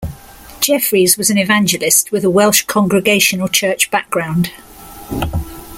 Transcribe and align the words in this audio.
Jeffreys 0.61 1.15
was 1.15 1.29
an 1.29 1.37
evangelist 1.37 2.11
with 2.11 2.23
a 2.25 2.29
Welsh 2.31 2.63
Congregational 2.63 3.47
church 3.47 3.91
background. 3.91 4.49